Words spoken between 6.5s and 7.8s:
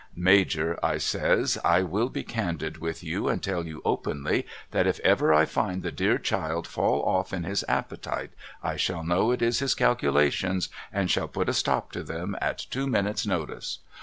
fall off in his